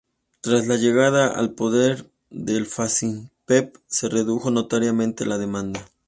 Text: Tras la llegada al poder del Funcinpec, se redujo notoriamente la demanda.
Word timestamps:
Tras 0.41 0.65
la 0.65 0.77
llegada 0.77 1.27
al 1.31 1.53
poder 1.53 2.09
del 2.31 2.65
Funcinpec, 2.65 3.79
se 3.85 4.09
redujo 4.09 4.49
notoriamente 4.49 5.27
la 5.27 5.37
demanda. 5.37 5.85